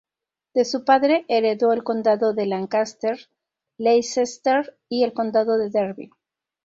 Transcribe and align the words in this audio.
De 0.55 0.65
su 0.65 0.83
padre 0.83 1.25
heredó 1.27 1.71
el 1.73 1.83
condado 1.83 2.33
de 2.33 2.47
Lancaster, 2.47 3.29
Leicester, 3.77 4.75
y 4.89 5.03
el 5.03 5.13
condado 5.13 5.59
de 5.59 5.69
Derby. 5.69 6.09